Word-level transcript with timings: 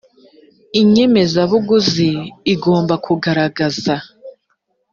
inyemezabuguzi 0.81 2.07
igomba 2.53 2.95
kugaragaza 3.05 3.95